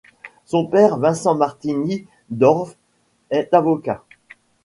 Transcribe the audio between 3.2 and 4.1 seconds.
est avocat.